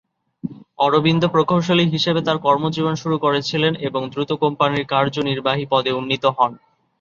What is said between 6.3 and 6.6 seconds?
হন।